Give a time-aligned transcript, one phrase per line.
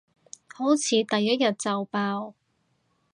[0.51, 2.33] 好似第一日就爆